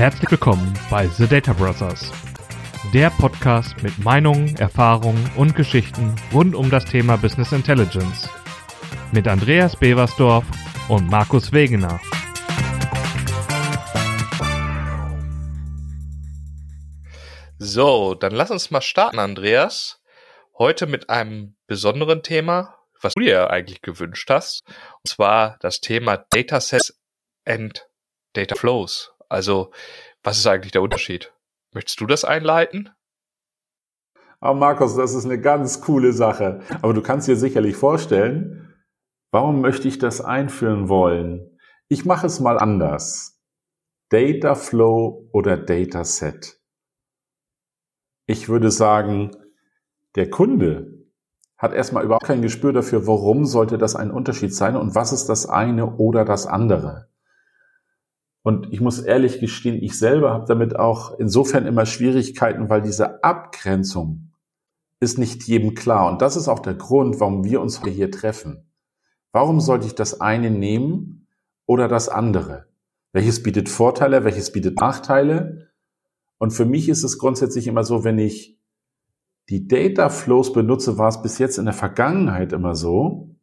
[0.00, 2.10] Herzlich willkommen bei The Data Brothers,
[2.94, 8.26] der Podcast mit Meinungen, Erfahrungen und Geschichten rund um das Thema Business Intelligence.
[9.12, 10.46] Mit Andreas Beversdorf
[10.88, 12.00] und Markus Wegener.
[17.58, 20.00] So, dann lass uns mal starten, Andreas.
[20.56, 24.62] Heute mit einem besonderen Thema, was du dir eigentlich gewünscht hast.
[24.66, 26.98] Und zwar das Thema Datasets
[27.44, 27.86] and
[28.32, 29.12] Data Flows.
[29.30, 29.70] Also,
[30.22, 31.32] was ist eigentlich der Unterschied?
[31.72, 32.90] Möchtest du das einleiten?
[34.40, 36.60] Aber Markus, das ist eine ganz coole Sache.
[36.82, 38.74] Aber du kannst dir sicherlich vorstellen,
[39.30, 41.58] warum möchte ich das einführen wollen?
[41.88, 43.40] Ich mache es mal anders.
[44.08, 46.58] Data Flow oder Data Set.
[48.26, 49.30] Ich würde sagen,
[50.16, 51.04] der Kunde
[51.56, 55.28] hat erstmal überhaupt kein Gespür dafür, warum sollte das ein Unterschied sein und was ist
[55.28, 57.09] das eine oder das andere.
[58.42, 63.22] Und ich muss ehrlich gestehen, ich selber habe damit auch insofern immer Schwierigkeiten, weil diese
[63.22, 64.32] Abgrenzung
[64.98, 66.10] ist nicht jedem klar.
[66.10, 68.70] Und das ist auch der Grund, warum wir uns hier treffen.
[69.32, 71.26] Warum sollte ich das eine nehmen
[71.66, 72.66] oder das andere?
[73.12, 75.70] Welches bietet Vorteile, welches bietet Nachteile?
[76.38, 78.58] Und für mich ist es grundsätzlich immer so, wenn ich
[79.48, 83.34] die Data Flows benutze, war es bis jetzt in der Vergangenheit immer so,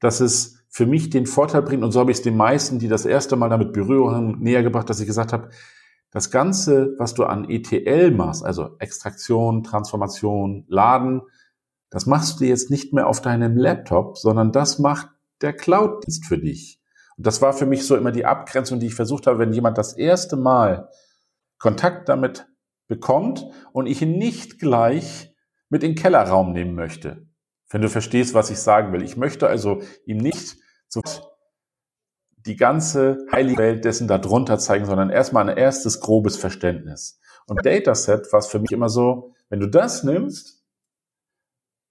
[0.00, 2.88] dass es für mich den Vorteil bringt, und so habe ich es den meisten, die
[2.88, 5.50] das erste Mal damit Berührung näher gebracht, dass ich gesagt habe,
[6.10, 11.22] das Ganze, was du an ETL machst, also Extraktion, Transformation, Laden,
[11.90, 15.10] das machst du jetzt nicht mehr auf deinem Laptop, sondern das macht
[15.42, 16.80] der Cloud-Dienst für dich.
[17.16, 19.78] Und das war für mich so immer die Abgrenzung, die ich versucht habe, wenn jemand
[19.78, 20.88] das erste Mal
[21.58, 22.48] Kontakt damit
[22.88, 25.32] bekommt und ich ihn nicht gleich
[25.68, 27.28] mit in den Kellerraum nehmen möchte.
[27.70, 29.04] Wenn du verstehst, was ich sagen will.
[29.04, 30.63] Ich möchte also ihm nicht
[30.94, 31.02] so
[32.46, 37.20] die ganze heilige Welt dessen darunter zeigen, sondern erstmal ein erstes grobes Verständnis.
[37.46, 40.62] Und Dataset war es für mich immer so, wenn du das nimmst,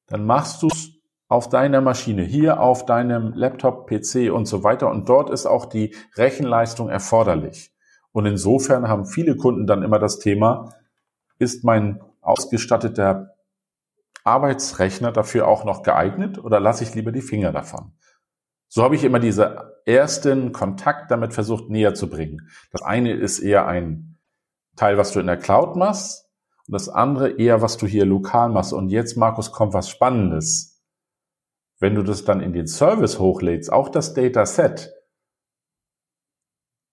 [0.07, 0.89] dann machst du es
[1.27, 4.89] auf deiner Maschine, hier auf deinem Laptop, PC und so weiter.
[4.89, 7.73] Und dort ist auch die Rechenleistung erforderlich.
[8.11, 10.75] Und insofern haben viele Kunden dann immer das Thema,
[11.39, 13.35] ist mein ausgestatteter
[14.23, 17.93] Arbeitsrechner dafür auch noch geeignet oder lasse ich lieber die Finger davon?
[18.73, 22.49] So habe ich immer diese ersten Kontakt damit versucht näher zu bringen.
[22.71, 24.17] Das eine ist eher ein
[24.75, 26.27] Teil, was du in der Cloud machst
[26.65, 28.73] und das andere eher, was du hier lokal machst.
[28.73, 30.81] Und jetzt, Markus, kommt was Spannendes.
[31.77, 34.91] Wenn du das dann in den Service hochlädst, auch das Dataset,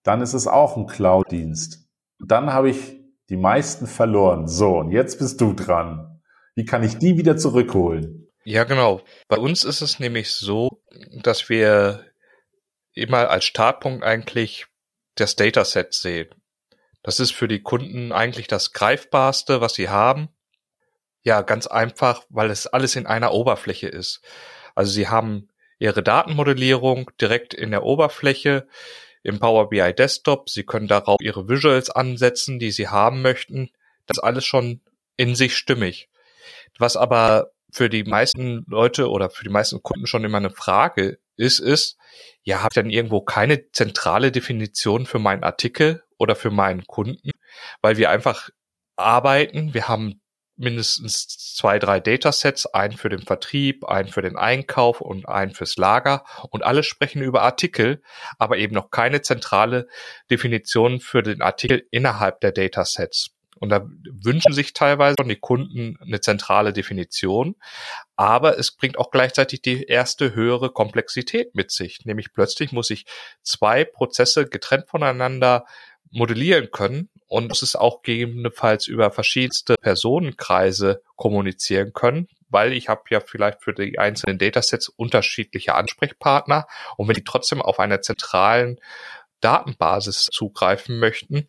[0.02, 1.88] dann ist es auch ein Cloud-Dienst.
[2.18, 4.48] Dann habe ich die meisten verloren.
[4.48, 6.20] So, und jetzt bist du dran.
[6.54, 8.30] Wie kann ich die wieder zurückholen?
[8.44, 9.00] Ja, genau.
[9.28, 12.06] Bei uns ist es nämlich so, dass wir
[12.94, 14.66] immer als Startpunkt eigentlich
[15.14, 16.28] das Dataset sehen.
[17.02, 20.28] Das ist für die Kunden eigentlich das greifbarste, was sie haben.
[21.22, 24.22] Ja, ganz einfach, weil es alles in einer Oberfläche ist.
[24.74, 28.66] Also sie haben ihre Datenmodellierung direkt in der Oberfläche
[29.22, 30.48] im Power BI Desktop.
[30.48, 33.70] Sie können darauf ihre Visuals ansetzen, die sie haben möchten.
[34.06, 34.80] Das ist alles schon
[35.16, 36.08] in sich stimmig.
[36.78, 41.18] Was aber für die meisten Leute oder für die meisten Kunden schon immer eine Frage
[41.36, 41.96] ist, ist,
[42.42, 47.30] ja, habe ich denn irgendwo keine zentrale Definition für meinen Artikel oder für meinen Kunden,
[47.80, 48.50] weil wir einfach
[48.96, 49.74] arbeiten.
[49.74, 50.20] Wir haben
[50.56, 51.26] mindestens
[51.56, 56.24] zwei, drei Datasets, einen für den Vertrieb, einen für den Einkauf und einen fürs Lager
[56.50, 58.02] und alle sprechen über Artikel,
[58.38, 59.88] aber eben noch keine zentrale
[60.30, 63.30] Definition für den Artikel innerhalb der Datasets.
[63.60, 63.86] Und da
[64.22, 67.56] wünschen sich teilweise die Kunden eine zentrale Definition.
[68.16, 72.04] Aber es bringt auch gleichzeitig die erste höhere Komplexität mit sich.
[72.04, 73.04] Nämlich plötzlich muss ich
[73.42, 75.66] zwei Prozesse getrennt voneinander
[76.10, 83.02] modellieren können und es ist auch gegebenenfalls über verschiedenste Personenkreise kommunizieren können, weil ich habe
[83.10, 88.80] ja vielleicht für die einzelnen Datasets unterschiedliche Ansprechpartner und wenn die trotzdem auf einer zentralen
[89.40, 91.48] Datenbasis zugreifen möchten,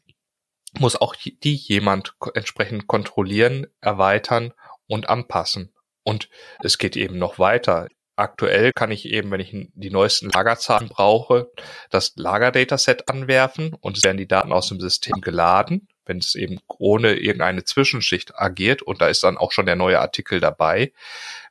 [0.79, 4.53] muss auch die jemand entsprechend kontrollieren, erweitern
[4.87, 5.73] und anpassen.
[6.03, 6.29] Und
[6.63, 7.87] es geht eben noch weiter.
[8.15, 11.51] Aktuell kann ich eben, wenn ich die neuesten Lagerzahlen brauche,
[11.89, 16.59] das Lagerdataset anwerfen und es werden die Daten aus dem System geladen, wenn es eben
[16.67, 20.93] ohne irgendeine Zwischenschicht agiert und da ist dann auch schon der neue Artikel dabei.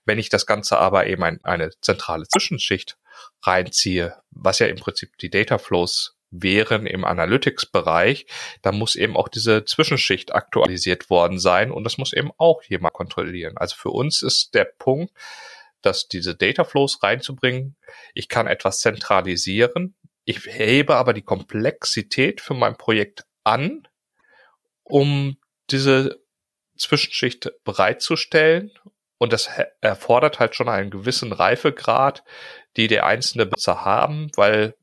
[0.05, 2.99] Wenn ich das Ganze aber eben ein, eine zentrale Zwischenschicht
[3.43, 8.27] reinziehe, was ja im Prinzip die Data Flows wären im Analytics-Bereich,
[8.62, 12.94] da muss eben auch diese Zwischenschicht aktualisiert worden sein und das muss eben auch jemand
[12.94, 13.56] kontrollieren.
[13.56, 15.12] Also für uns ist der Punkt,
[15.82, 17.77] dass diese Data Flows reinzubringen,
[18.15, 19.94] ich kann etwas zentralisieren,
[20.25, 23.88] ich hebe aber die Komplexität für mein Projekt an,
[24.85, 25.37] um
[25.71, 26.21] diese
[26.76, 28.71] Zwischenschicht bereitzustellen.
[29.19, 29.50] Und das
[29.81, 32.25] erfordert halt schon einen gewissen Reifegrad,
[32.76, 34.75] die der einzelne Benutzer haben, weil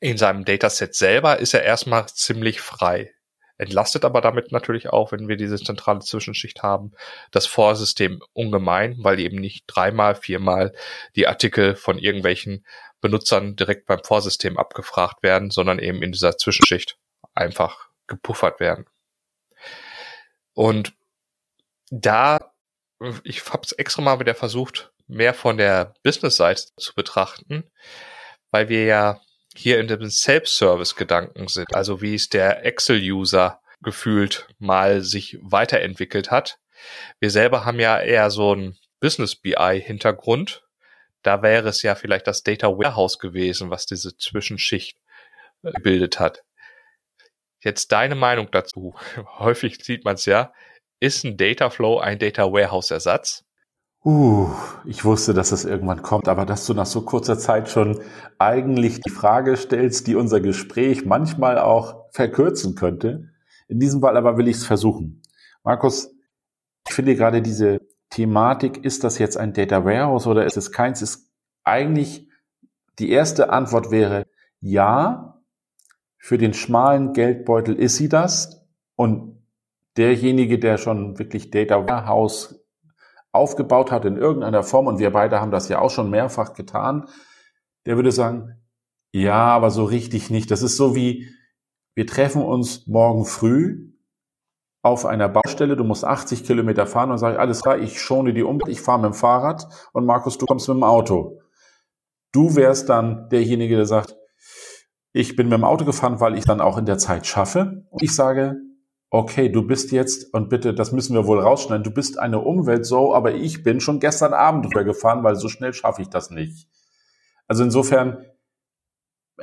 [0.00, 3.12] in seinem Dataset selber ist er erstmal ziemlich frei.
[3.58, 6.92] Entlastet aber damit natürlich auch, wenn wir diese zentrale Zwischenschicht haben,
[7.30, 10.74] das Vorsystem ungemein, weil eben nicht dreimal, viermal
[11.14, 12.66] die Artikel von irgendwelchen
[13.00, 16.98] Benutzern direkt beim Vorsystem abgefragt werden, sondern eben in dieser Zwischenschicht
[17.34, 18.86] einfach gepuffert werden.
[20.52, 20.94] Und
[21.90, 22.52] da,
[23.24, 27.70] ich habe es extra mal wieder versucht, mehr von der Business-Seite zu betrachten,
[28.50, 29.20] weil wir ja
[29.56, 36.58] hier in dem Self-Service-Gedanken sind, also wie es der Excel-User gefühlt mal sich weiterentwickelt hat.
[37.20, 40.62] Wir selber haben ja eher so ein Business-BI-Hintergrund.
[41.22, 44.98] Da wäre es ja vielleicht das Data Warehouse gewesen, was diese Zwischenschicht
[45.62, 46.42] äh, gebildet hat.
[47.62, 48.94] Jetzt deine Meinung dazu.
[49.38, 50.52] Häufig sieht man es ja.
[51.00, 53.45] Ist ein Data Flow ein Data Warehouse Ersatz?
[54.06, 54.46] Uh,
[54.84, 57.98] ich wusste, dass es irgendwann kommt, aber dass du nach so kurzer Zeit schon
[58.38, 63.30] eigentlich die Frage stellst, die unser Gespräch manchmal auch verkürzen könnte.
[63.66, 65.22] In diesem Fall aber will ich es versuchen.
[65.64, 66.14] Markus,
[66.86, 67.80] ich finde gerade diese
[68.10, 71.32] Thematik, ist das jetzt ein Data Warehouse oder ist es keins, ist
[71.64, 72.28] eigentlich
[73.00, 74.28] die erste Antwort wäre
[74.60, 75.42] ja,
[76.16, 79.42] für den schmalen Geldbeutel ist sie das und
[79.96, 82.65] derjenige, der schon wirklich Data Warehouse
[83.36, 87.08] aufgebaut hat in irgendeiner Form, und wir beide haben das ja auch schon mehrfach getan,
[87.86, 88.56] der würde sagen,
[89.12, 90.50] ja, aber so richtig nicht.
[90.50, 91.28] Das ist so wie,
[91.94, 93.92] wir treffen uns morgen früh
[94.82, 98.42] auf einer Baustelle, du musst 80 Kilometer fahren und sage, alles klar, ich schone die
[98.42, 101.40] um, ich fahre mit dem Fahrrad und Markus, du kommst mit dem Auto.
[102.32, 104.16] Du wärst dann derjenige, der sagt,
[105.12, 107.84] ich bin mit dem Auto gefahren, weil ich dann auch in der Zeit schaffe.
[107.88, 108.56] Und ich sage,
[109.16, 112.84] okay, du bist jetzt, und bitte, das müssen wir wohl rausschneiden, du bist eine Umwelt
[112.84, 116.30] so, aber ich bin schon gestern Abend drüber gefahren, weil so schnell schaffe ich das
[116.30, 116.68] nicht.
[117.46, 118.18] Also insofern,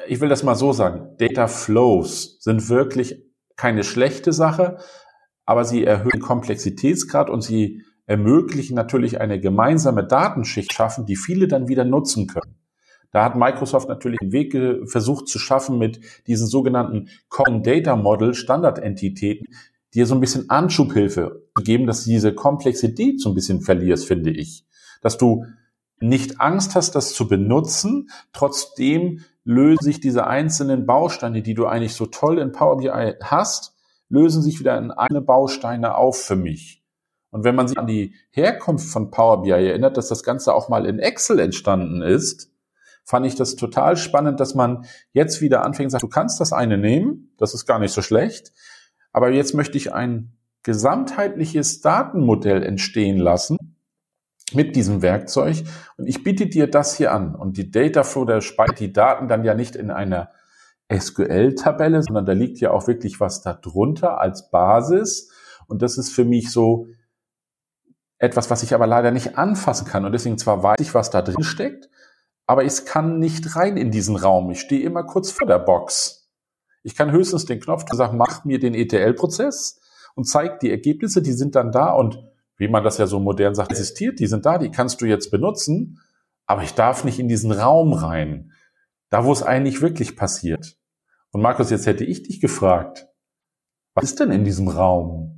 [0.07, 3.23] ich will das mal so sagen, Data Flows sind wirklich
[3.55, 4.77] keine schlechte Sache,
[5.45, 11.67] aber sie erhöhen Komplexitätsgrad und sie ermöglichen natürlich eine gemeinsame Datenschicht schaffen, die viele dann
[11.67, 12.62] wieder nutzen können.
[13.13, 14.57] Da hat Microsoft natürlich einen Weg
[14.89, 19.47] versucht zu schaffen mit diesen sogenannten Common Data Model Standardentitäten,
[19.93, 24.07] dir so ein bisschen Anschubhilfe zu geben, dass du diese Komplexität so ein bisschen verlierst,
[24.07, 24.65] finde ich.
[25.01, 25.45] Dass du
[25.99, 31.93] nicht Angst hast, das zu benutzen, trotzdem lösen sich diese einzelnen Bausteine, die du eigentlich
[31.93, 33.75] so toll in Power BI hast,
[34.09, 36.83] lösen sich wieder in eine Bausteine auf für mich.
[37.29, 40.69] Und wenn man sich an die Herkunft von Power BI erinnert, dass das Ganze auch
[40.69, 42.52] mal in Excel entstanden ist,
[43.03, 46.77] fand ich das total spannend, dass man jetzt wieder anfängt, sagt, du kannst das eine
[46.77, 48.51] nehmen, das ist gar nicht so schlecht,
[49.11, 53.57] aber jetzt möchte ich ein gesamtheitliches Datenmodell entstehen lassen
[54.53, 55.63] mit diesem Werkzeug
[55.97, 57.35] und ich biete dir das hier an.
[57.35, 60.29] Und die Data Flow, der speichert die Daten dann ja nicht in einer
[60.91, 65.31] SQL-Tabelle, sondern da liegt ja auch wirklich was darunter als Basis.
[65.67, 66.87] Und das ist für mich so
[68.17, 70.05] etwas, was ich aber leider nicht anfassen kann.
[70.05, 71.89] Und deswegen zwar weiß ich, was da drin steckt,
[72.45, 74.51] aber ich kann nicht rein in diesen Raum.
[74.51, 76.29] Ich stehe immer kurz vor der Box.
[76.83, 79.79] Ich kann höchstens den Knopf sagen, mach mir den ETL-Prozess
[80.15, 82.19] und zeig die Ergebnisse, die sind dann da und
[82.57, 85.31] wie man das ja so modern sagt, existiert, die sind da, die kannst du jetzt
[85.31, 85.99] benutzen,
[86.45, 88.51] aber ich darf nicht in diesen Raum rein,
[89.09, 90.77] da wo es eigentlich wirklich passiert.
[91.31, 93.07] Und Markus, jetzt hätte ich dich gefragt,
[93.95, 95.32] was ist denn in diesem Raum?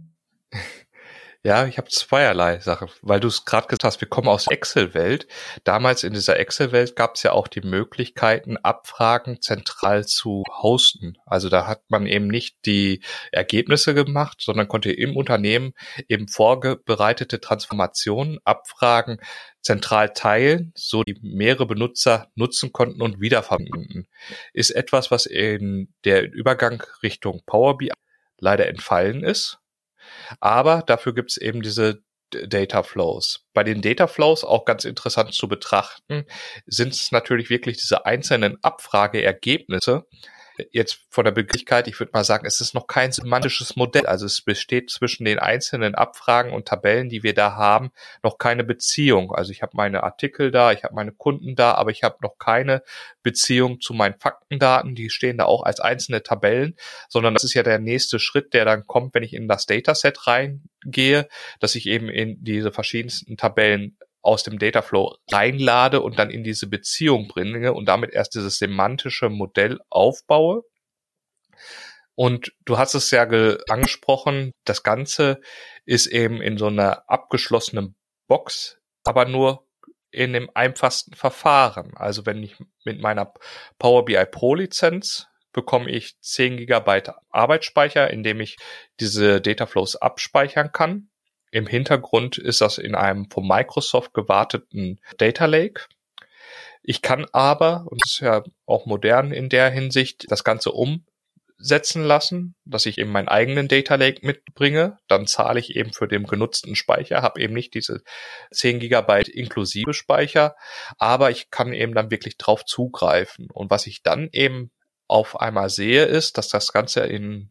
[1.46, 5.28] Ja, ich habe zweierlei Sachen, weil du es gerade gesagt hast, wir kommen aus Excel-Welt.
[5.64, 11.20] Damals in dieser Excel-Welt gab es ja auch die Möglichkeiten, Abfragen zentral zu hosten.
[11.28, 15.74] Also da hat man eben nicht die Ergebnisse gemacht, sondern konnte im Unternehmen
[16.10, 19.20] eben vorbereitete Transformationen, Abfragen
[19.62, 24.08] zentral teilen, so die mehrere Benutzer nutzen konnten und wiederverwenden.
[24.54, 27.92] Ist etwas, was in der Übergang Richtung Power BI
[28.40, 29.60] leider entfallen ist
[30.40, 32.02] aber dafür gibt es eben diese
[32.32, 33.46] Data Flows.
[33.54, 36.26] Bei den Data Flows auch ganz interessant zu betrachten,
[36.66, 40.06] sind es natürlich wirklich diese einzelnen Abfrageergebnisse,
[40.72, 44.06] jetzt von der Begrifflichkeit, ich würde mal sagen, es ist noch kein semantisches Modell.
[44.06, 47.92] Also es besteht zwischen den einzelnen Abfragen und Tabellen, die wir da haben,
[48.24, 49.34] noch keine Beziehung.
[49.34, 52.38] Also ich habe meine Artikel da, ich habe meine Kunden da, aber ich habe noch
[52.38, 52.84] keine
[53.24, 54.96] Beziehung zu meinen Faktendaten.
[54.96, 56.76] Die stehen da auch als einzelne Tabellen,
[57.10, 60.28] sondern das ist ja der nächste Schritt, der dann kommt, wenn ich in das Dataset
[60.28, 61.28] reingehe,
[61.60, 66.68] dass ich eben in diese verschiedensten Tabellen aus dem Dataflow reinlade und dann in diese
[66.68, 70.64] Beziehung bringe und damit erst dieses semantische Modell aufbaue.
[72.16, 75.42] Und du hast es ja angesprochen, das Ganze
[75.86, 77.96] ist eben in so einer abgeschlossenen
[78.28, 79.68] Box, aber nur
[80.12, 81.96] in dem einfachsten Verfahren.
[81.96, 82.56] Also wenn ich
[82.86, 83.34] mit meiner
[83.78, 88.58] Power BI Pro Lizenz bekomme ich 10 Gigabyte Arbeitsspeicher, indem ich
[89.00, 91.10] diese Dataflows abspeichern kann.
[91.56, 95.86] Im Hintergrund ist das in einem von Microsoft gewarteten Data Lake.
[96.84, 102.04] Ich kann aber, und das ist ja auch modern in der Hinsicht, das Ganze umsetzen
[102.04, 104.98] lassen, dass ich eben meinen eigenen Data Lake mitbringe.
[105.08, 108.02] Dann zahle ich eben für den genutzten Speicher, habe eben nicht diese
[108.52, 110.58] 10 Gigabyte inklusive Speicher,
[110.98, 113.48] aber ich kann eben dann wirklich drauf zugreifen.
[113.50, 114.72] Und was ich dann eben
[115.08, 117.50] auf einmal sehe, ist, dass das Ganze in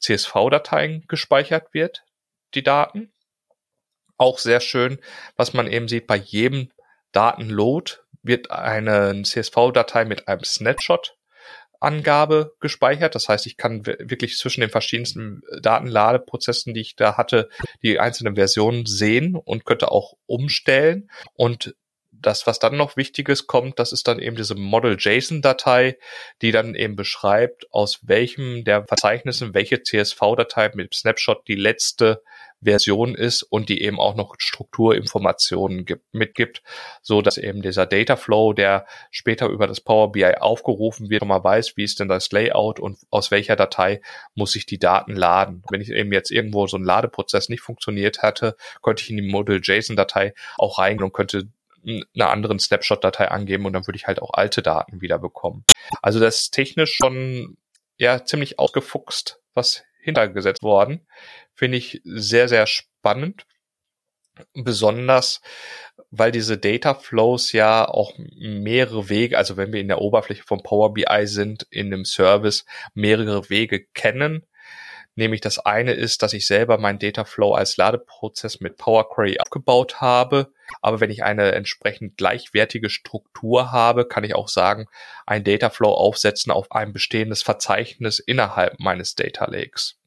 [0.00, 2.02] CSV-Dateien gespeichert wird,
[2.56, 3.12] die Daten.
[4.18, 4.98] Auch sehr schön,
[5.36, 6.70] was man eben sieht, bei jedem
[7.12, 7.92] Datenload
[8.22, 11.16] wird eine CSV-Datei mit einem Snapshot
[11.80, 13.14] Angabe gespeichert.
[13.14, 17.48] Das heißt, ich kann wirklich zwischen den verschiedensten Datenladeprozessen, die ich da hatte,
[17.82, 21.10] die einzelnen Versionen sehen und könnte auch umstellen.
[21.34, 21.74] Und
[22.10, 25.98] das, was dann noch Wichtiges kommt, das ist dann eben diese Model-JSON-Datei,
[26.42, 32.22] die dann eben beschreibt, aus welchem der Verzeichnissen welche CSV-Datei mit Snapshot die letzte
[32.62, 36.62] Version ist und die eben auch noch Strukturinformationen gibt, mitgibt,
[37.02, 41.42] so dass eben dieser Data Flow, der später über das Power BI aufgerufen wird, mal
[41.42, 44.00] weiß, wie ist denn das Layout und aus welcher Datei
[44.34, 45.62] muss ich die Daten laden.
[45.70, 49.28] Wenn ich eben jetzt irgendwo so ein Ladeprozess nicht funktioniert hatte, konnte ich in die
[49.28, 51.48] Model JSON Datei auch reingehen und könnte
[51.86, 55.64] einer anderen Snapshot-Datei angeben und dann würde ich halt auch alte Daten wieder bekommen.
[56.02, 57.56] Also das ist technisch schon
[57.98, 61.06] ja ziemlich ausgefuchst, was hintergesetzt worden.
[61.54, 63.46] Finde ich sehr, sehr spannend.
[64.54, 65.40] Besonders,
[66.10, 70.62] weil diese Data Flows ja auch mehrere Wege, also wenn wir in der Oberfläche von
[70.62, 74.46] Power BI sind, in dem Service mehrere Wege kennen,
[75.16, 80.00] Nämlich das eine ist, dass ich selber meinen Dataflow als Ladeprozess mit Power Query abgebaut
[80.02, 80.52] habe.
[80.82, 84.86] Aber wenn ich eine entsprechend gleichwertige Struktur habe, kann ich auch sagen,
[85.24, 89.98] ein Dataflow aufsetzen auf ein bestehendes Verzeichnis innerhalb meines Data Lakes.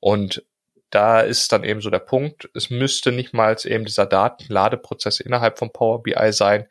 [0.00, 0.44] Und
[0.90, 5.58] da ist dann eben so der Punkt, es müsste nicht mal eben dieser Datenladeprozess innerhalb
[5.60, 6.66] von Power BI sein,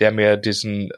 [0.00, 0.90] der mir diesen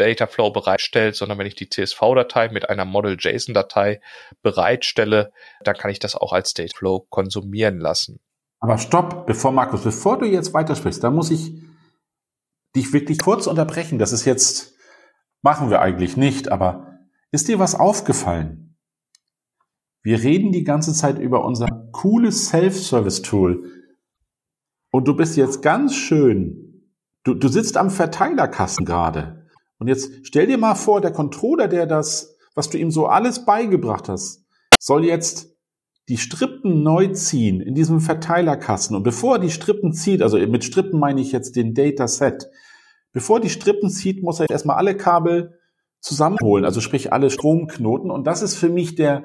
[0.00, 4.00] Dataflow bereitstellt, sondern wenn ich die CSV-Datei mit einer Model-JSON-Datei
[4.42, 8.20] bereitstelle, dann kann ich das auch als Dataflow konsumieren lassen.
[8.60, 11.52] Aber stopp, bevor Markus, bevor du jetzt weitersprichst, da muss ich
[12.76, 13.98] dich wirklich kurz unterbrechen.
[13.98, 14.74] Das ist jetzt,
[15.42, 16.98] machen wir eigentlich nicht, aber
[17.30, 18.76] ist dir was aufgefallen?
[20.02, 23.70] Wir reden die ganze Zeit über unser cooles Self-Service-Tool.
[24.90, 26.90] Und du bist jetzt ganz schön,
[27.24, 29.39] du, du sitzt am Verteilerkasten gerade.
[29.80, 33.44] Und jetzt stell dir mal vor, der Controller, der das, was du ihm so alles
[33.44, 34.44] beigebracht hast,
[34.78, 35.56] soll jetzt
[36.08, 38.94] die Strippen neu ziehen in diesem Verteilerkasten.
[38.94, 42.50] Und bevor er die Strippen zieht, also mit Strippen meine ich jetzt den Dataset,
[43.12, 45.58] bevor die Strippen zieht, muss er erstmal alle Kabel
[46.00, 48.10] zusammenholen, also sprich alle Stromknoten.
[48.10, 49.24] Und das ist für mich der,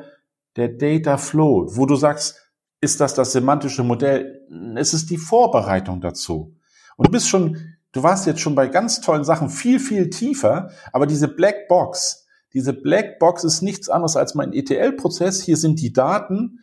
[0.55, 2.41] der Data Flow, wo du sagst,
[2.81, 4.41] ist das das semantische Modell?
[4.75, 6.55] Es ist die Vorbereitung dazu.
[6.97, 10.69] Und du bist schon Du warst jetzt schon bei ganz tollen Sachen viel, viel tiefer,
[10.91, 15.41] aber diese Black Box, diese Black Box ist nichts anderes als mein ETL-Prozess.
[15.41, 16.59] Hier sind die Daten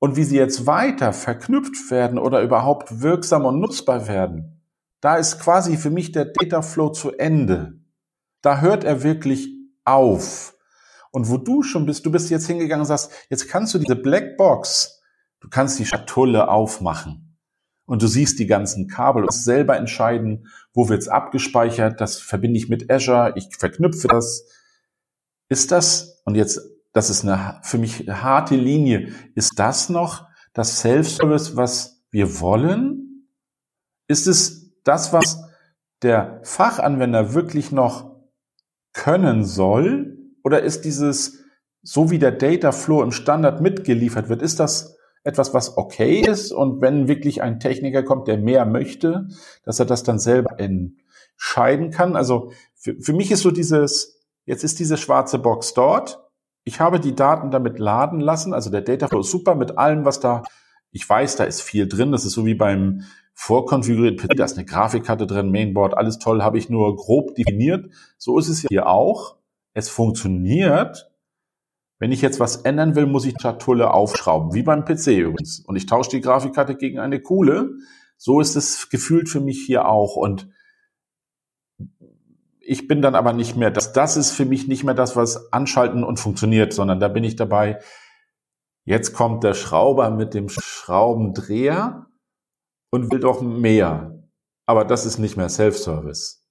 [0.00, 4.60] und wie sie jetzt weiter verknüpft werden oder überhaupt wirksam und nutzbar werden.
[5.00, 7.78] Da ist quasi für mich der Data Flow zu Ende.
[8.42, 9.48] Da hört er wirklich
[9.84, 10.56] auf.
[11.12, 13.94] Und wo du schon bist, du bist jetzt hingegangen und sagst, jetzt kannst du diese
[13.94, 15.00] Black Box,
[15.38, 17.25] du kannst die Schatulle aufmachen
[17.86, 22.68] und du siehst die ganzen Kabel und selber entscheiden, wo wird's abgespeichert, das verbinde ich
[22.68, 24.46] mit Azure, ich verknüpfe das.
[25.48, 26.60] Ist das, und jetzt,
[26.92, 32.40] das ist eine für mich eine harte Linie, ist das noch das Self-Service, was wir
[32.40, 33.28] wollen?
[34.08, 35.42] Ist es das, was
[36.02, 38.16] der Fachanwender wirklich noch
[38.92, 40.18] können soll?
[40.42, 41.44] Oder ist dieses,
[41.82, 44.95] so wie der Data Flow im Standard mitgeliefert wird, ist das
[45.26, 49.28] etwas, was okay ist und wenn wirklich ein Techniker kommt, der mehr möchte,
[49.64, 52.16] dass er das dann selber entscheiden kann.
[52.16, 56.22] Also für, für mich ist so dieses, jetzt ist diese schwarze Box dort.
[56.64, 60.20] Ich habe die Daten damit laden lassen, also der Dataflow ist super mit allem, was
[60.20, 60.42] da,
[60.90, 62.12] ich weiß, da ist viel drin.
[62.12, 63.02] Das ist so wie beim
[63.34, 67.90] vorkonfigurierten PC, da ist eine Grafikkarte drin, Mainboard, alles toll, habe ich nur grob definiert.
[68.16, 69.36] So ist es hier auch.
[69.74, 71.10] Es funktioniert,
[71.98, 75.60] wenn ich jetzt was ändern will, muss ich die Schatulle aufschrauben, wie beim PC übrigens.
[75.60, 77.70] Und ich tausche die Grafikkarte gegen eine coole.
[78.16, 80.16] So ist es gefühlt für mich hier auch.
[80.16, 80.48] Und
[82.60, 85.52] ich bin dann aber nicht mehr, das, das ist für mich nicht mehr das, was
[85.52, 87.80] anschalten und funktioniert, sondern da bin ich dabei,
[88.86, 92.06] Jetzt kommt der Schrauber mit dem Schraubendreher
[92.90, 94.22] und will doch mehr.
[94.64, 96.45] Aber das ist nicht mehr Self-Service.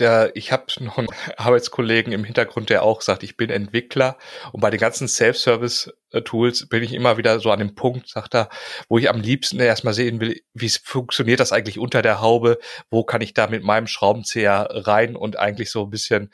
[0.00, 4.18] Der, ich habe noch einen Arbeitskollegen im Hintergrund, der auch sagt, ich bin Entwickler
[4.52, 8.48] und bei den ganzen Self-Service-Tools bin ich immer wieder so an dem Punkt, sagt er,
[8.88, 12.58] wo ich am liebsten erstmal sehen will, wie funktioniert das eigentlich unter der Haube,
[12.90, 16.32] wo kann ich da mit meinem Schraubenzieher rein und eigentlich so ein bisschen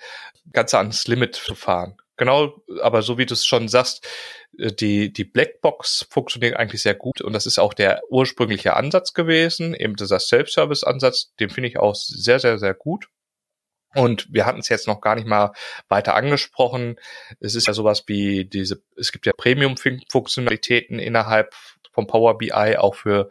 [0.52, 1.96] ganz ans Limit fahren.
[2.16, 4.06] Genau, aber so wie du es schon sagst,
[4.58, 9.12] äh, die, die Blackbox funktioniert eigentlich sehr gut und das ist auch der ursprüngliche Ansatz
[9.12, 13.08] gewesen, eben dieser Self-Service-Ansatz, den finde ich auch sehr, sehr, sehr gut.
[13.96, 15.52] Und wir hatten es jetzt noch gar nicht mal
[15.88, 16.96] weiter angesprochen.
[17.40, 21.54] Es ist ja sowas wie diese, es gibt ja Premium-Funktionalitäten innerhalb
[21.96, 23.30] vom Power BI auch für,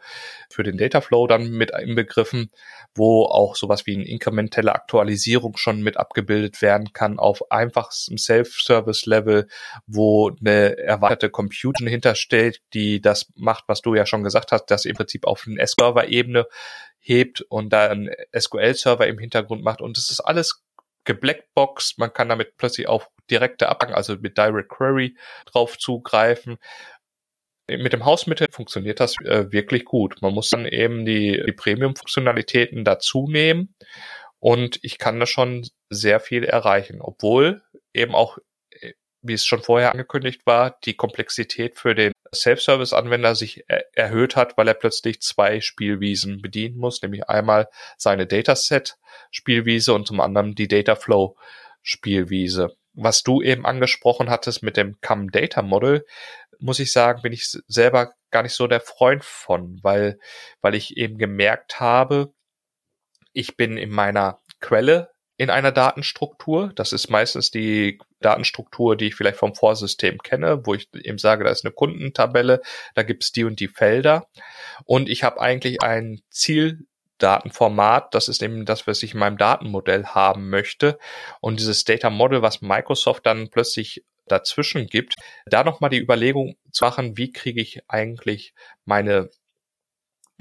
[0.50, 2.50] für den Dataflow dann mit inbegriffen,
[2.96, 9.46] wo auch sowas wie eine inkrementelle Aktualisierung schon mit abgebildet werden kann auf einfachstem Self-Service-Level,
[9.86, 14.84] wo eine erweiterte Computing hinterstellt, die das macht, was du ja schon gesagt hast, das
[14.84, 16.46] im Prinzip auf eine S-Server-Ebene
[16.98, 19.80] hebt und da einen SQL-Server im Hintergrund macht.
[19.80, 20.64] Und das ist alles
[21.04, 21.98] geblackboxed.
[21.98, 26.58] Man kann damit plötzlich auf direkte Abgang, also mit Direct Query drauf zugreifen.
[27.68, 30.22] Mit dem Hausmittel funktioniert das äh, wirklich gut.
[30.22, 33.74] Man muss dann eben die, die Premium-Funktionalitäten dazu nehmen
[34.38, 38.38] und ich kann da schon sehr viel erreichen, obwohl eben auch,
[38.70, 38.92] äh,
[39.22, 44.56] wie es schon vorher angekündigt war, die Komplexität für den Self-Service-Anwender sich er erhöht hat,
[44.56, 50.68] weil er plötzlich zwei Spielwiesen bedienen muss, nämlich einmal seine Dataset-Spielwiese und zum anderen die
[50.68, 52.76] Dataflow-Spielwiese.
[52.98, 56.06] Was du eben angesprochen hattest mit dem CAM Data Model,
[56.58, 60.18] muss ich sagen, bin ich selber gar nicht so der Freund von, weil,
[60.60, 62.32] weil ich eben gemerkt habe,
[63.32, 66.72] ich bin in meiner Quelle in einer Datenstruktur.
[66.74, 71.44] Das ist meistens die Datenstruktur, die ich vielleicht vom Vorsystem kenne, wo ich eben sage,
[71.44, 72.62] da ist eine Kundentabelle,
[72.94, 74.26] da gibt's die und die Felder.
[74.84, 80.06] Und ich habe eigentlich ein Zieldatenformat, das ist eben das, was ich in meinem Datenmodell
[80.06, 80.98] haben möchte.
[81.40, 85.14] Und dieses Data Model, was Microsoft dann plötzlich dazwischen gibt,
[85.46, 89.30] da nochmal die Überlegung zu machen, wie kriege ich eigentlich meine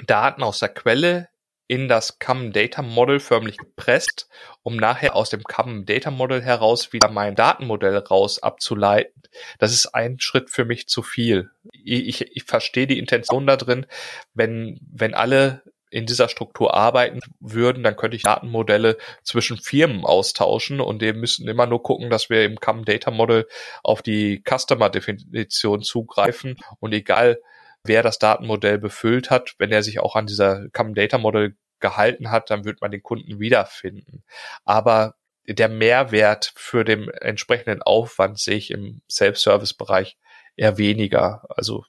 [0.06, 1.30] Daten aus der Quelle
[1.68, 4.30] in das Common Data Model förmlich gepresst,
[4.62, 9.24] um nachher aus dem Common Data Model heraus wieder mein Datenmodell raus abzuleiten.
[9.58, 11.50] Das ist ein Schritt für mich zu viel.
[11.72, 13.88] Ich, ich, ich verstehe die Intention da drin,
[14.34, 15.64] wenn, wenn alle
[15.96, 21.48] in dieser Struktur arbeiten würden, dann könnte ich Datenmodelle zwischen Firmen austauschen und wir müssen
[21.48, 23.48] immer nur gucken, dass wir im Common Data Model
[23.82, 27.40] auf die Customer Definition zugreifen und egal
[27.86, 29.56] wer das Datenmodell befüllt hat.
[29.58, 33.02] Wenn er sich auch an dieser Common Data Model gehalten hat, dann wird man den
[33.02, 34.26] Kunden wiederfinden.
[34.66, 35.16] Aber
[35.48, 40.18] der Mehrwert für den entsprechenden Aufwand sehe ich im Self-Service-Bereich
[40.58, 41.46] eher weniger.
[41.48, 41.86] Also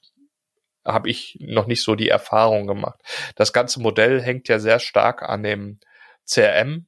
[0.87, 2.99] habe ich noch nicht so die Erfahrung gemacht.
[3.35, 5.79] Das ganze Modell hängt ja sehr stark an dem
[6.25, 6.87] CRM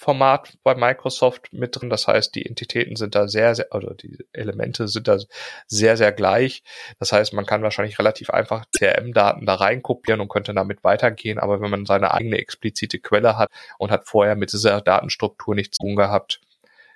[0.00, 1.90] Format bei Microsoft mit drin.
[1.90, 5.18] Das heißt, die Entitäten sind da sehr, sehr, oder die Elemente sind da
[5.66, 6.62] sehr, sehr gleich.
[6.98, 11.38] Das heißt, man kann wahrscheinlich relativ einfach CRM-Daten da reinkopieren und könnte damit weitergehen.
[11.38, 15.76] Aber wenn man seine eigene explizite Quelle hat und hat vorher mit dieser Datenstruktur nichts
[15.76, 16.40] zu tun gehabt,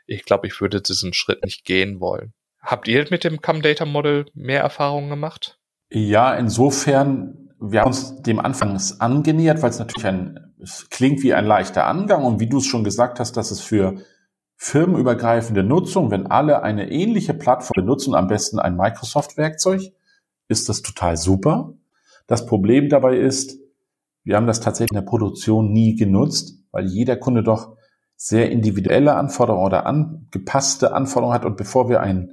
[0.06, 2.32] ich glaube, ich würde diesen Schritt nicht gehen wollen.
[2.62, 5.58] Habt ihr mit dem CAM Data Model mehr Erfahrungen gemacht?
[5.94, 11.34] Ja, insofern, wir haben uns dem anfangs angenähert, weil es natürlich ein es klingt wie
[11.34, 13.96] ein leichter Angang und wie du es schon gesagt hast, dass es für
[14.56, 19.92] firmenübergreifende Nutzung, wenn alle eine ähnliche Plattform benutzen, am besten ein Microsoft-Werkzeug,
[20.48, 21.74] ist das total super.
[22.26, 23.58] Das Problem dabei ist,
[24.22, 27.76] wir haben das tatsächlich in der Produktion nie genutzt, weil jeder Kunde doch
[28.16, 31.44] sehr individuelle Anforderungen oder angepasste Anforderungen hat.
[31.44, 32.30] Und bevor wir ein,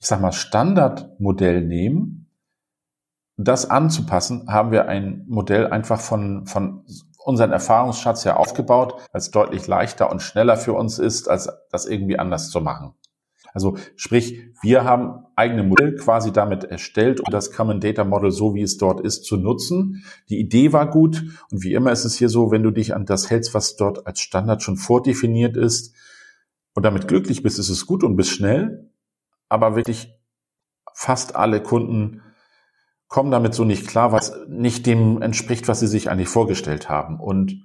[0.00, 2.23] ich sag mal, Standardmodell nehmen,
[3.36, 6.84] das anzupassen, haben wir ein Modell einfach von, von
[7.24, 12.18] unseren Erfahrungsschatz ja aufgebaut, als deutlich leichter und schneller für uns ist, als das irgendwie
[12.18, 12.94] anders zu machen.
[13.54, 18.54] Also sprich, wir haben eigene Modelle quasi damit erstellt, um das Common Data Model so
[18.54, 20.04] wie es dort ist zu nutzen.
[20.28, 23.06] Die Idee war gut und wie immer ist es hier so, wenn du dich an
[23.06, 25.94] das hältst, was dort als Standard schon vordefiniert ist
[26.74, 28.90] und damit glücklich bist, ist es gut und bist schnell.
[29.48, 30.12] Aber wirklich
[30.92, 32.22] fast alle Kunden
[33.14, 37.20] kommen damit so nicht klar, was nicht dem entspricht, was sie sich eigentlich vorgestellt haben.
[37.20, 37.64] Und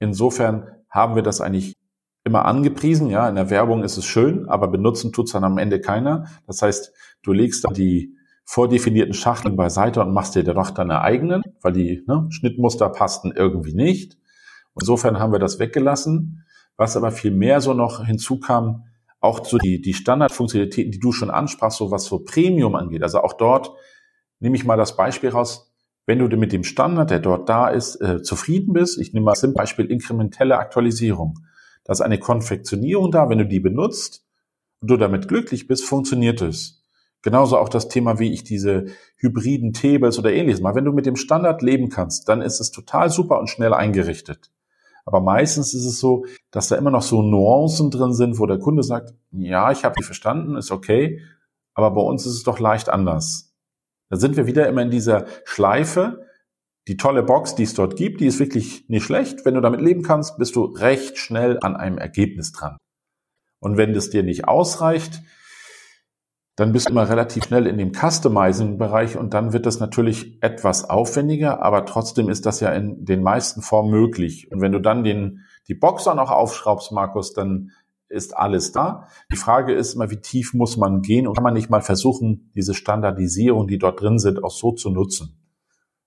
[0.00, 1.76] insofern haben wir das eigentlich
[2.24, 3.08] immer angepriesen.
[3.08, 6.26] Ja, in der Werbung ist es schön, aber benutzen tut's dann am Ende keiner.
[6.48, 11.44] Das heißt, du legst dann die vordefinierten Schachteln beiseite und machst dir doch deine eigenen,
[11.62, 14.18] weil die ne, Schnittmuster passten irgendwie nicht.
[14.74, 16.44] Insofern haben wir das weggelassen.
[16.76, 18.86] Was aber viel mehr so noch hinzukam,
[19.20, 23.04] auch so die, die Standardfunktionalitäten, die du schon ansprachst, so was so Premium angeht.
[23.04, 23.70] Also auch dort
[24.40, 25.72] nehme ich mal das Beispiel raus,
[26.06, 28.98] wenn du mit dem Standard, der dort da ist, äh, zufrieden bist.
[28.98, 31.38] Ich nehme mal zum Beispiel inkrementelle Aktualisierung.
[31.84, 34.26] Da ist eine Konfektionierung da, wenn du die benutzt
[34.80, 36.82] und du damit glücklich bist, funktioniert es.
[37.22, 40.74] Genauso auch das Thema, wie ich diese hybriden Tables oder ähnliches mal.
[40.74, 44.50] Wenn du mit dem Standard leben kannst, dann ist es total super und schnell eingerichtet.
[45.04, 48.58] Aber meistens ist es so, dass da immer noch so Nuancen drin sind, wo der
[48.58, 51.20] Kunde sagt, ja, ich habe die verstanden, ist okay,
[51.74, 53.49] aber bei uns ist es doch leicht anders.
[54.10, 56.26] Da sind wir wieder immer in dieser Schleife.
[56.88, 59.44] Die tolle Box, die es dort gibt, die ist wirklich nicht schlecht.
[59.44, 62.76] Wenn du damit leben kannst, bist du recht schnell an einem Ergebnis dran.
[63.60, 65.22] Und wenn das dir nicht ausreicht,
[66.56, 70.90] dann bist du immer relativ schnell in dem Customizing-Bereich und dann wird das natürlich etwas
[70.90, 74.50] aufwendiger, aber trotzdem ist das ja in den meisten Formen möglich.
[74.50, 77.70] Und wenn du dann den, die Box auch noch aufschraubst, Markus, dann
[78.10, 79.06] ist alles da.
[79.32, 82.50] Die Frage ist immer, wie tief muss man gehen und kann man nicht mal versuchen,
[82.54, 85.38] diese Standardisierung, die dort drin sind, auch so zu nutzen.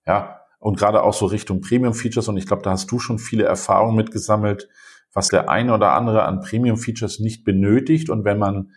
[0.05, 3.43] Ja, und gerade auch so Richtung Premium-Features und ich glaube, da hast du schon viele
[3.43, 4.69] Erfahrungen mitgesammelt,
[5.13, 8.71] was der eine oder andere an Premium-Features nicht benötigt und wenn man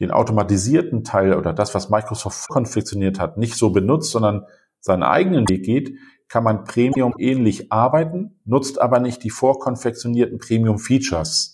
[0.00, 4.46] den automatisierten Teil oder das, was Microsoft konfektioniert hat, nicht so benutzt, sondern
[4.80, 5.96] seinen eigenen Weg geht,
[6.28, 11.51] kann man Premium ähnlich arbeiten, nutzt aber nicht die vorkonfektionierten Premium Features.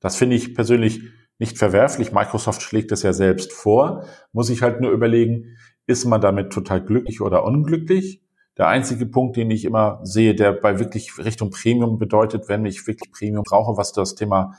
[0.00, 1.02] Das finde ich persönlich
[1.38, 2.12] nicht verwerflich.
[2.12, 4.04] Microsoft schlägt es ja selbst vor.
[4.32, 5.56] Muss ich halt nur überlegen,
[5.86, 8.22] ist man damit total glücklich oder unglücklich?
[8.56, 12.86] Der einzige Punkt, den ich immer sehe, der bei wirklich Richtung Premium bedeutet, wenn ich
[12.86, 14.54] wirklich Premium brauche, was das Thema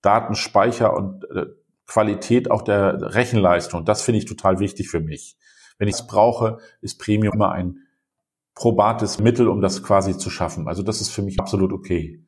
[0.00, 1.46] Datenspeicher und äh,
[1.86, 3.84] Qualität auch der Rechenleistung.
[3.84, 5.36] Das finde ich total wichtig für mich.
[5.78, 7.80] Wenn ich es brauche, ist Premium immer ein
[8.54, 10.68] probates Mittel, um das quasi zu schaffen.
[10.68, 12.23] Also das ist für mich absolut okay.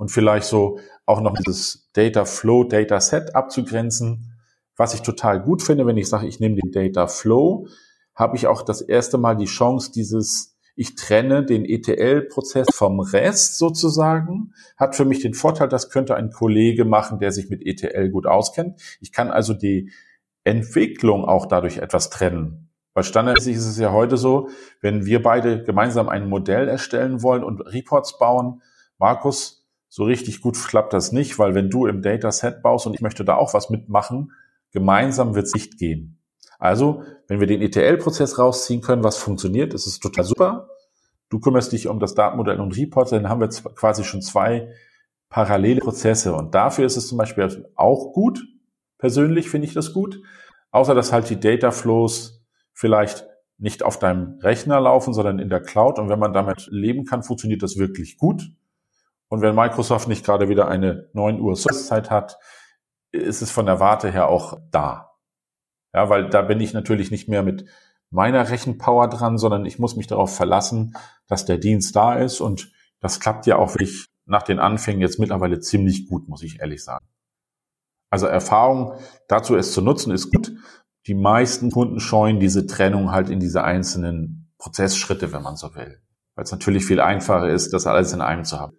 [0.00, 4.32] Und vielleicht so auch noch dieses Data Flow, Data Set abzugrenzen.
[4.74, 7.66] Was ich total gut finde, wenn ich sage, ich nehme den Data Flow,
[8.14, 13.58] habe ich auch das erste Mal die Chance, dieses ich trenne den ETL-Prozess vom Rest
[13.58, 14.54] sozusagen.
[14.78, 18.26] Hat für mich den Vorteil, das könnte ein Kollege machen, der sich mit ETL gut
[18.26, 18.80] auskennt.
[19.02, 19.92] Ich kann also die
[20.44, 22.70] Entwicklung auch dadurch etwas trennen.
[22.94, 24.48] Weil standardmäßig ist es ja heute so,
[24.80, 28.62] wenn wir beide gemeinsam ein Modell erstellen wollen und Reports bauen,
[28.96, 29.59] Markus,
[29.90, 33.24] so richtig gut klappt das nicht, weil wenn du im Dataset baust und ich möchte
[33.24, 34.32] da auch was mitmachen,
[34.70, 36.16] gemeinsam wird es nicht gehen.
[36.60, 40.68] Also, wenn wir den ETL-Prozess rausziehen können, was funktioniert, ist es total super.
[41.28, 44.72] Du kümmerst dich um das Datenmodell und Report, dann haben wir quasi schon zwei
[45.28, 46.34] parallele Prozesse.
[46.34, 48.40] Und dafür ist es zum Beispiel auch gut.
[48.98, 50.20] Persönlich finde ich das gut.
[50.70, 53.26] Außer dass halt die Data Flows vielleicht
[53.58, 55.98] nicht auf deinem Rechner laufen, sondern in der Cloud.
[55.98, 58.52] Und wenn man damit leben kann, funktioniert das wirklich gut.
[59.30, 62.38] Und wenn Microsoft nicht gerade wieder eine 9 Uhr Servicezeit hat,
[63.12, 65.12] ist es von der Warte her auch da.
[65.94, 67.64] Ja, weil da bin ich natürlich nicht mehr mit
[68.10, 70.96] meiner Rechenpower dran, sondern ich muss mich darauf verlassen,
[71.28, 75.18] dass der Dienst da ist und das klappt ja auch wirklich nach den Anfängen jetzt
[75.18, 77.06] mittlerweile ziemlich gut, muss ich ehrlich sagen.
[78.10, 78.94] Also Erfahrung
[79.28, 80.52] dazu es zu nutzen ist gut.
[81.06, 86.02] Die meisten Kunden scheuen diese Trennung halt in diese einzelnen Prozessschritte, wenn man so will.
[86.34, 88.76] Weil es natürlich viel einfacher ist, das alles in einem zu haben.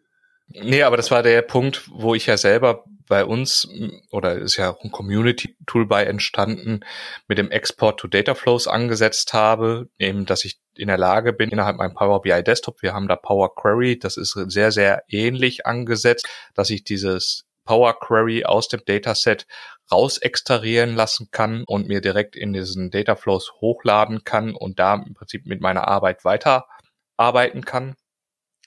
[0.54, 3.68] Nee, aber das war der Punkt, wo ich ja selber bei uns,
[4.12, 6.82] oder ist ja auch ein Community-Tool bei entstanden,
[7.28, 11.50] mit dem Export to Data Flows angesetzt habe, eben, dass ich in der Lage bin,
[11.50, 15.66] innerhalb meinem Power BI Desktop, wir haben da Power Query, das ist sehr, sehr ähnlich
[15.66, 19.46] angesetzt, dass ich dieses Power Query aus dem Dataset
[19.92, 24.96] raus extrahieren lassen kann und mir direkt in diesen Data Flows hochladen kann und da
[24.96, 27.96] im Prinzip mit meiner Arbeit weiterarbeiten kann.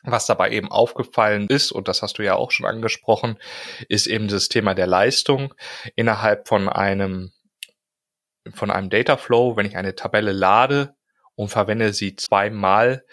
[0.05, 3.39] Was dabei eben aufgefallen ist, und das hast du ja auch schon angesprochen,
[3.89, 5.55] ist eben das Thema der Leistung
[5.97, 7.33] innerhalb von einem,
[8.53, 9.57] von einem Dataflow.
[9.57, 10.95] Wenn ich eine Tabelle lade
[11.37, 13.05] und verwende sie zweimal,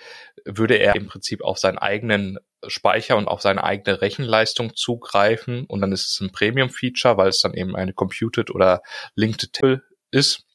[0.45, 5.65] würde er im Prinzip auf seinen eigenen Speicher und auf seine eigene Rechenleistung zugreifen.
[5.65, 8.81] Und dann ist es ein Premium-Feature, weil es dann eben eine Computed oder
[9.15, 10.45] Linked Table ist.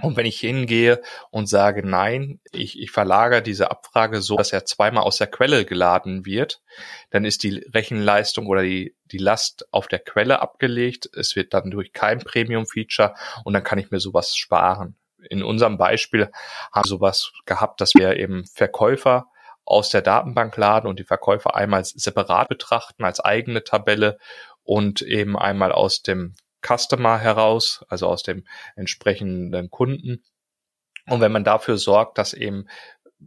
[0.00, 4.64] Und wenn ich hingehe und sage, nein, ich, ich verlagere diese Abfrage so, dass er
[4.64, 6.62] zweimal aus der Quelle geladen wird,
[7.10, 11.10] dann ist die Rechenleistung oder die, die Last auf der Quelle abgelegt.
[11.16, 14.96] Es wird dann durch kein Premium-Feature und dann kann ich mir sowas sparen.
[15.30, 16.30] In unserem Beispiel
[16.70, 19.26] haben wir sowas gehabt, dass wir eben Verkäufer
[19.64, 24.18] aus der Datenbank laden und die Verkäufer einmal separat betrachten als eigene Tabelle
[24.62, 26.34] und eben einmal aus dem
[26.68, 28.44] Customer heraus, also aus dem
[28.76, 30.24] entsprechenden Kunden.
[31.06, 32.68] Und wenn man dafür sorgt, dass eben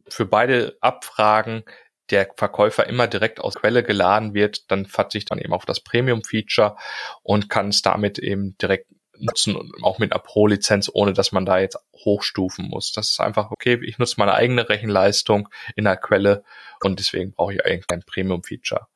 [0.07, 1.63] für beide Abfragen
[2.11, 6.75] der Verkäufer immer direkt aus Quelle geladen wird, dann verzichtet man eben auf das Premium-Feature
[7.23, 11.45] und kann es damit eben direkt nutzen und auch mit einer Pro-Lizenz, ohne dass man
[11.45, 12.91] da jetzt hochstufen muss.
[12.91, 16.43] Das ist einfach, okay, ich nutze meine eigene Rechenleistung in der Quelle
[16.81, 18.87] und deswegen brauche ich eigentlich kein Premium-Feature.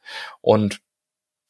[0.41, 0.81] Und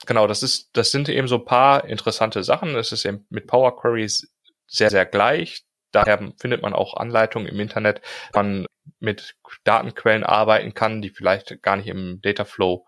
[0.06, 2.76] genau, das ist, das sind eben so ein paar interessante Sachen.
[2.76, 4.32] Es ist eben mit Power Queries
[4.68, 5.64] sehr, sehr gleich.
[5.92, 8.02] Daher findet man auch Anleitungen im Internet,
[8.34, 8.66] man
[9.00, 12.86] mit Datenquellen arbeiten kann, die vielleicht gar nicht im Dataflow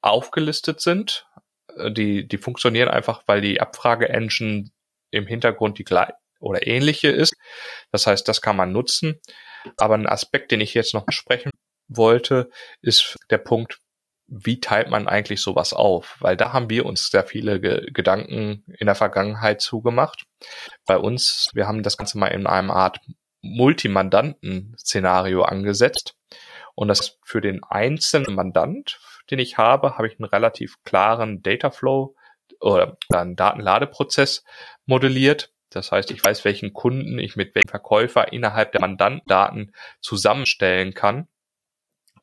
[0.00, 1.26] aufgelistet sind.
[1.88, 4.70] Die, die funktionieren einfach, weil die Abfrage-Engine
[5.10, 7.34] im Hintergrund die gleich oder ähnliche ist.
[7.90, 9.20] Das heißt, das kann man nutzen.
[9.76, 11.50] Aber ein Aspekt, den ich jetzt noch sprechen
[11.88, 13.78] wollte, ist der Punkt,
[14.26, 16.16] wie teilt man eigentlich sowas auf?
[16.20, 20.24] Weil da haben wir uns sehr viele Ge Gedanken in der Vergangenheit zugemacht.
[20.86, 23.00] Bei uns, wir haben das Ganze mal in einem Art
[23.42, 26.16] Multimandanten-Szenario angesetzt.
[26.74, 28.98] Und das für den einzelnen Mandant,
[29.30, 32.16] den ich habe, habe ich einen relativ klaren Dataflow
[32.60, 34.44] oder einen Datenladeprozess
[34.86, 35.52] modelliert.
[35.70, 41.28] Das heißt, ich weiß, welchen Kunden ich mit welchem Verkäufer innerhalb der Mandantdaten zusammenstellen kann.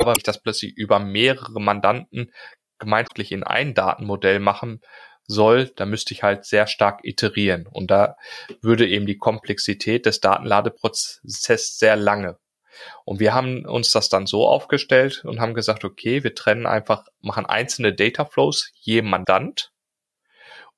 [0.01, 2.31] Aber ich das plötzlich über mehrere Mandanten
[2.79, 4.81] gemeinschaftlich in ein Datenmodell machen
[5.27, 7.67] soll, da müsste ich halt sehr stark iterieren.
[7.67, 8.17] Und da
[8.61, 12.37] würde eben die Komplexität des Datenladeprozesses sehr lange.
[13.05, 17.05] Und wir haben uns das dann so aufgestellt und haben gesagt, okay, wir trennen einfach,
[17.21, 19.71] machen einzelne Dataflows je Mandant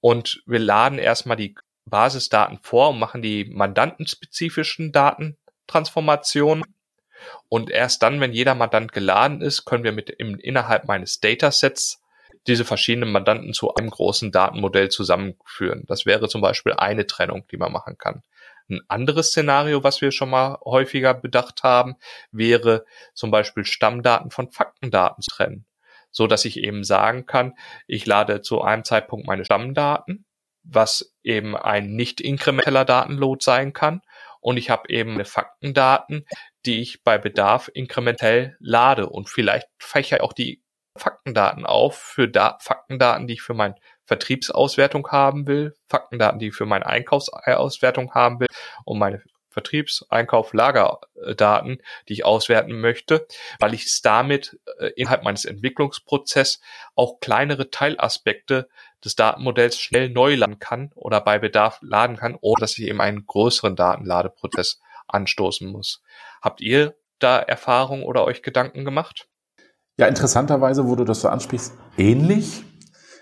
[0.01, 1.55] und wir laden erstmal die
[1.85, 6.65] Basisdaten vor und machen die mandantenspezifischen Datentransformationen.
[7.49, 12.01] Und erst dann, wenn jeder Mandant geladen ist, können wir mit im, innerhalb meines Datasets
[12.47, 15.85] diese verschiedenen Mandanten zu einem großen Datenmodell zusammenführen.
[15.87, 18.21] Das wäre zum Beispiel eine Trennung, die man machen kann.
[18.69, 21.95] Ein anderes Szenario, was wir schon mal häufiger bedacht haben,
[22.31, 25.65] wäre zum Beispiel Stammdaten von Faktendaten zu trennen
[26.13, 27.55] so dass ich eben sagen kann,
[27.87, 30.25] ich lade zu einem Zeitpunkt meine Stammdaten,
[30.63, 34.01] was eben ein nicht inkrementeller Datenload sein kann.
[34.39, 36.25] Und ich habe eben eine Faktendaten,
[36.65, 39.09] die ich bei Bedarf inkrementell lade.
[39.09, 40.63] Und vielleicht fächer auch die
[40.97, 46.55] Faktendaten auf für da Faktendaten, die ich für meine Vertriebsauswertung haben will, Faktendaten, die ich
[46.55, 48.47] für meine Einkaufsauswertung haben will
[48.85, 53.27] und meine Vertriebs-, Einkauf-, Lagerdaten, die ich auswerten möchte,
[53.59, 56.59] weil ich es damit äh, innerhalb meines Entwicklungsprozesses
[56.95, 58.67] auch kleinere Teilaspekte
[59.05, 63.01] des Datenmodells schnell neu laden kann oder bei Bedarf laden kann, ohne dass ich eben
[63.01, 66.01] einen größeren Datenladeprozess anstoßen muss.
[66.41, 69.29] Habt ihr da Erfahrung oder euch Gedanken gemacht?
[69.97, 72.63] Ja, interessanterweise, wo du das so ansprichst, ähnlich.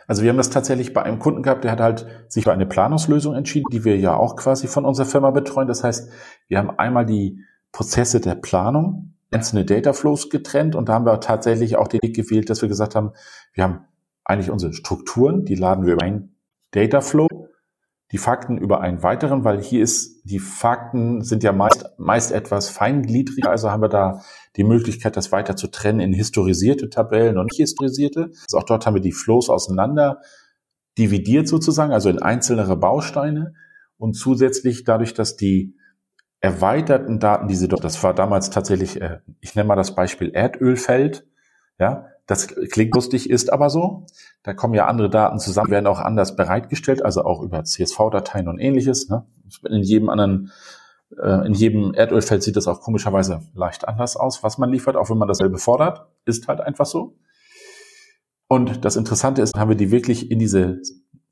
[0.08, 2.66] Also wir haben das tatsächlich bei einem Kunden gehabt, der hat halt sich für eine
[2.66, 5.68] Planungslösung entschieden, die wir ja auch quasi von unserer Firma betreuen.
[5.68, 6.12] Das heißt,
[6.48, 7.40] wir haben einmal die
[7.72, 12.50] Prozesse der Planung, einzelne Dataflows getrennt und da haben wir tatsächlich auch den Weg gewählt,
[12.50, 13.12] dass wir gesagt haben,
[13.54, 13.86] wir haben
[14.26, 16.36] eigentlich unsere Strukturen, die laden wir über ein
[16.72, 17.28] Dataflow,
[18.12, 22.70] die Fakten über einen weiteren, weil hier ist, die Fakten sind ja meist, meist etwas
[22.70, 24.22] feingliedriger, also haben wir da
[24.58, 28.32] die Möglichkeit, das weiter zu trennen in historisierte Tabellen und nicht historisierte.
[28.44, 30.20] Also auch dort haben wir die Flows auseinander
[30.98, 33.54] dividiert sozusagen, also in einzelnere Bausteine
[33.98, 35.78] und zusätzlich dadurch, dass die
[36.42, 40.32] erweiterten Daten, die sie dort, das war damals tatsächlich, äh, ich nenne mal das Beispiel
[40.32, 41.26] Erdölfeld,
[41.80, 44.06] ja, das klingt lustig, ist aber so.
[44.42, 48.58] Da kommen ja andere Daten zusammen, werden auch anders bereitgestellt, also auch über CSV-Dateien und
[48.58, 49.10] ähnliches.
[49.10, 49.26] Ne?
[49.70, 50.52] In jedem anderen
[51.22, 55.10] äh, in jedem Erdölfeld sieht das auch komischerweise leicht anders aus, was man liefert, auch
[55.10, 56.08] wenn man dasselbe fordert.
[56.24, 57.18] Ist halt einfach so.
[58.48, 60.80] Und das Interessante ist, haben wir die wirklich in diese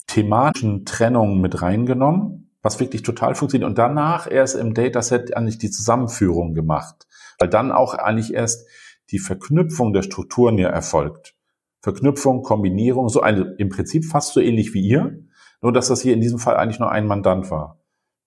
[0.08, 3.70] thematischen Trennungen mit reingenommen, was wirklich total funktioniert.
[3.70, 7.08] Und danach erst im Dataset eigentlich die Zusammenführung gemacht.
[7.38, 8.68] Weil dann auch eigentlich erst
[9.12, 11.36] die Verknüpfung der Strukturen ja erfolgt.
[11.82, 15.20] Verknüpfung, Kombinierung, so eine, im Prinzip fast so ähnlich wie ihr,
[15.62, 17.80] nur dass das hier in diesem Fall eigentlich nur ein Mandant war.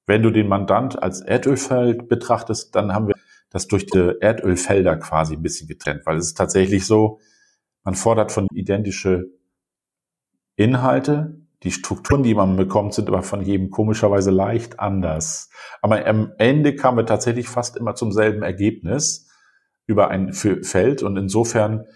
[0.06, 3.14] Wenn du den Mandant als Erdölfeld betrachtest, dann haben wir
[3.50, 7.20] das durch die Erdölfelder quasi ein bisschen getrennt, weil es ist tatsächlich so,
[7.84, 9.26] man fordert von identische
[10.56, 15.48] Inhalte, die Strukturen, die man bekommt, sind aber von jedem komischerweise leicht anders.
[15.80, 19.28] Aber am Ende kamen wir tatsächlich fast immer zum selben Ergebnis
[19.86, 21.86] über ein Feld und insofern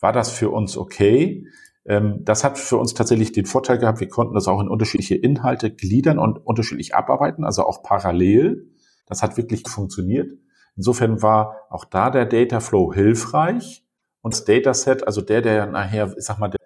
[0.00, 1.46] war das für uns okay.
[1.84, 5.16] Ähm, das hat für uns tatsächlich den Vorteil gehabt, wir konnten das auch in unterschiedliche
[5.16, 8.70] Inhalte gliedern und unterschiedlich abarbeiten, also auch parallel.
[9.06, 10.30] Das hat wirklich funktioniert.
[10.76, 13.84] Insofern war auch da der Data Flow hilfreich
[14.22, 16.60] und das Dataset, also der, der nachher, ich sag mal, der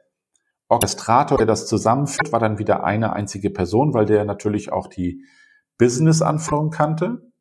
[0.69, 5.25] Orchestrator, der das zusammenführt, war dann wieder eine einzige Person, weil der natürlich auch die
[5.79, 7.33] Business-Anforderungen kannte.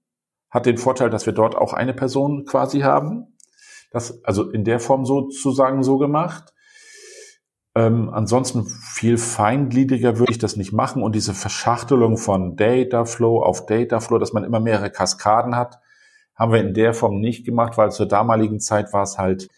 [0.56, 3.36] Hat den Vorteil, dass wir dort auch eine Person quasi haben.
[3.92, 6.54] Das, also in der Form sozusagen so gemacht.
[7.76, 13.66] Ähm, ansonsten viel feingliedriger würde ich das nicht machen und diese Verschachtelung von Dataflow auf
[13.66, 15.80] Dataflow, dass man immer mehrere Kaskaden hat,
[16.36, 19.50] haben wir in der Form nicht gemacht, weil zur damaligen Zeit war es halt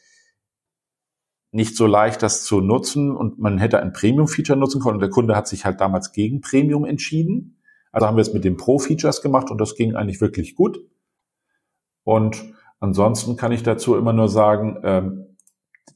[1.52, 5.12] nicht so leicht, das zu nutzen und man hätte ein Premium-Feature nutzen können und der
[5.12, 7.57] Kunde hat sich halt damals gegen Premium entschieden.
[7.92, 10.80] Also haben wir es mit den Pro-Features gemacht und das ging eigentlich wirklich gut.
[12.04, 15.38] Und ansonsten kann ich dazu immer nur sagen, ähm,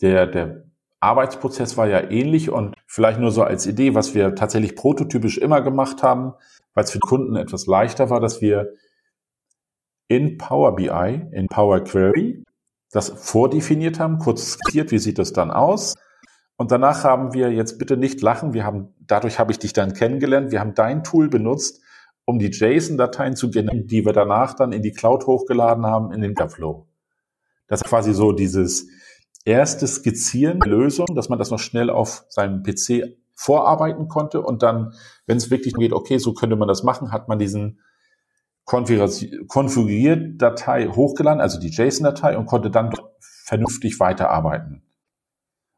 [0.01, 0.63] der, der
[0.99, 5.61] Arbeitsprozess war ja ähnlich und vielleicht nur so als Idee, was wir tatsächlich prototypisch immer
[5.61, 6.33] gemacht haben,
[6.73, 8.73] weil es für Kunden etwas leichter war, dass wir
[10.07, 12.43] in Power BI, in Power Query,
[12.91, 15.95] das vordefiniert haben, kurz skizziert, wie sieht das dann aus.
[16.61, 19.95] Und danach haben wir, jetzt bitte nicht lachen, wir haben, dadurch habe ich dich dann
[19.95, 21.81] kennengelernt, wir haben dein Tool benutzt,
[22.23, 26.21] um die JSON-Dateien zu generieren, die wir danach dann in die Cloud hochgeladen haben, in
[26.21, 26.85] den Gaflow.
[27.65, 28.87] Das ist quasi so dieses
[29.43, 34.61] erste Skizzieren der Lösung, dass man das noch schnell auf seinem PC vorarbeiten konnte und
[34.61, 34.93] dann,
[35.25, 37.79] wenn es wirklich geht, okay, so könnte man das machen, hat man diesen
[38.65, 44.83] konfiguriert Datei hochgeladen, also die JSON-Datei und konnte dann vernünftig weiterarbeiten.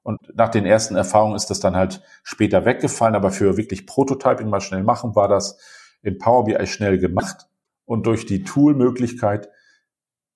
[0.03, 4.49] Und nach den ersten Erfahrungen ist das dann halt später weggefallen, aber für wirklich Prototyping
[4.49, 5.57] mal schnell machen, war das
[6.01, 7.47] in Power BI schnell gemacht
[7.85, 9.49] und durch die Tool-Möglichkeit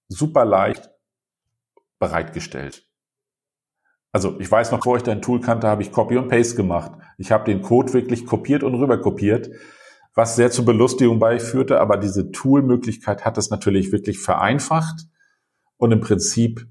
[0.08, 0.89] super leicht
[1.99, 2.88] bereitgestellt.
[4.13, 6.93] Also ich weiß noch, bevor ich dein Tool kannte, habe ich Copy und Paste gemacht.
[7.17, 9.49] Ich habe den Code wirklich kopiert und rüber kopiert
[10.17, 15.06] was sehr zur Belustigung beiführte, aber diese Tool-Möglichkeit hat es natürlich wirklich vereinfacht
[15.77, 16.67] und im Prinzip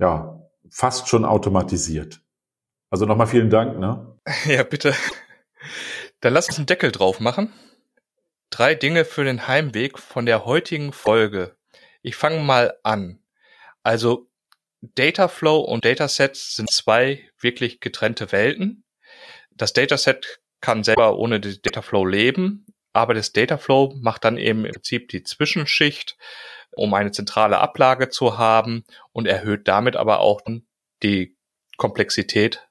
[0.00, 2.24] ja fast schon automatisiert.
[2.90, 4.18] Also nochmal vielen Dank, ne?
[4.46, 4.94] Ja, bitte.
[6.20, 7.52] Dann lass uns einen Deckel drauf machen.
[8.50, 11.56] Drei Dinge für den Heimweg von der heutigen Folge.
[12.02, 13.20] Ich fange mal an.
[13.82, 14.28] Also
[14.80, 18.84] Dataflow und Datasets sind zwei wirklich getrennte Welten.
[19.50, 25.08] Das Dataset kann selber ohne Dataflow leben, aber das Dataflow macht dann eben im Prinzip
[25.08, 26.16] die Zwischenschicht,
[26.72, 30.40] um eine zentrale Ablage zu haben und erhöht damit aber auch
[31.02, 31.36] die
[31.76, 32.67] Komplexität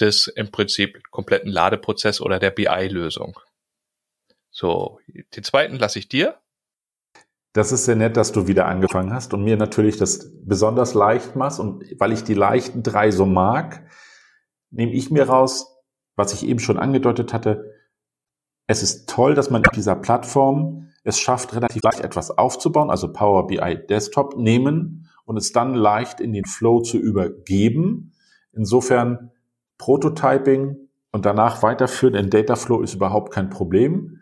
[0.00, 3.38] des im Prinzip kompletten Ladeprozess oder der BI-Lösung.
[4.50, 5.00] So,
[5.36, 6.38] den zweiten lasse ich dir.
[7.54, 11.36] Das ist sehr nett, dass du wieder angefangen hast und mir natürlich das besonders leicht
[11.36, 11.60] machst.
[11.60, 13.86] Und weil ich die leichten drei so mag,
[14.70, 15.76] nehme ich mir raus,
[16.16, 17.72] was ich eben schon angedeutet hatte,
[18.66, 23.12] es ist toll, dass man in dieser Plattform es schafft, relativ leicht etwas aufzubauen, also
[23.12, 28.12] Power BI Desktop nehmen und es dann leicht in den Flow zu übergeben.
[28.52, 29.31] Insofern
[29.82, 30.76] Prototyping
[31.10, 34.20] und danach weiterführen in Dataflow ist überhaupt kein Problem.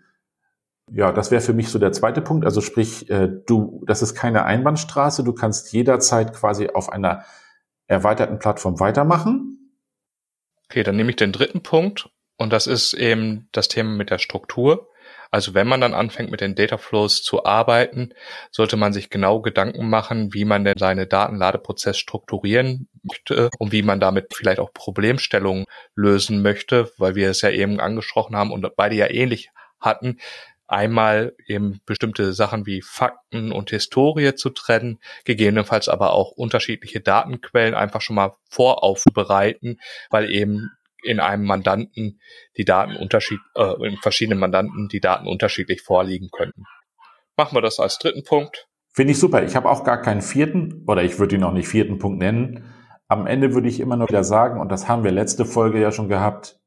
[0.91, 2.47] Ja, das wäre für mich so der zweite Punkt.
[2.47, 5.23] Also sprich, äh, du, das ist keine Einbahnstraße.
[5.23, 7.25] Du kannst jederzeit quasi auf einer
[7.89, 9.75] erweiterten Plattform weitermachen.
[10.65, 14.19] Okay, dann nehme ich den dritten Punkt und das ist eben das Thema mit der
[14.19, 14.89] Struktur.
[15.31, 18.13] Also wenn man dann anfängt mit den Data Flows zu arbeiten,
[18.51, 23.83] sollte man sich genau Gedanken machen, wie man denn seine Datenladeprozess strukturieren möchte und wie
[23.83, 28.67] man damit vielleicht auch Problemstellungen lösen möchte, weil wir es ja eben angesprochen haben und
[28.77, 30.19] beide ja ähnlich hatten.
[30.67, 37.75] Einmal eben bestimmte Sachen wie Fakten und Historie zu trennen, gegebenenfalls aber auch unterschiedliche Datenquellen
[37.75, 40.71] einfach schon mal voraufbereiten, weil eben
[41.03, 42.21] in einem Mandanten
[42.57, 46.65] die Daten unterschied, äh, in verschiedenen Mandanten die Daten unterschiedlich vorliegen könnten.
[47.37, 48.69] Machen wir das als dritten Punkt.
[48.93, 49.43] Finde ich super.
[49.45, 52.65] Ich habe auch gar keinen vierten, oder ich würde ihn auch nicht vierten Punkt nennen.
[53.09, 55.93] Am Ende würde ich immer nur wieder sagen, und das haben wir letzte Folge ja
[55.93, 56.61] schon gehabt,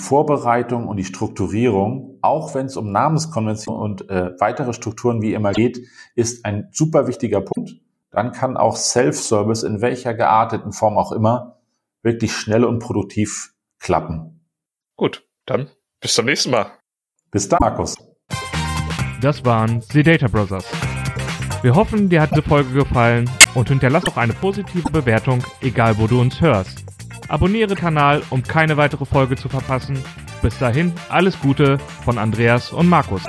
[0.00, 5.52] Vorbereitung und die Strukturierung, auch wenn es um Namenskonvention und äh, weitere Strukturen wie immer
[5.52, 7.72] geht, ist ein super wichtiger Punkt.
[8.10, 11.59] Dann kann auch Self-Service in welcher gearteten Form auch immer
[12.02, 14.46] wirklich schnell und produktiv klappen.
[14.96, 16.72] Gut, dann bis zum nächsten Mal.
[17.30, 17.96] Bis dann, Markus.
[19.20, 20.64] Das waren The Data Brothers.
[21.62, 26.06] Wir hoffen, dir hat diese Folge gefallen und hinterlass auch eine positive Bewertung, egal wo
[26.06, 26.84] du uns hörst.
[27.28, 30.02] Abonniere Kanal, um keine weitere Folge zu verpassen.
[30.40, 33.22] Bis dahin, alles Gute von Andreas und Markus.